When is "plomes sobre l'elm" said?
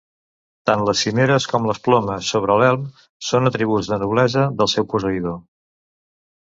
1.89-2.89